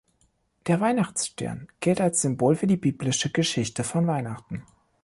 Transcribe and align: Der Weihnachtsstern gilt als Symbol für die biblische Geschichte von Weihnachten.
Der 0.65 0.81
Weihnachtsstern 0.81 1.67
gilt 1.79 2.01
als 2.01 2.23
Symbol 2.23 2.55
für 2.55 2.65
die 2.65 2.75
biblische 2.75 3.31
Geschichte 3.31 3.83
von 3.83 4.07
Weihnachten. 4.07 4.65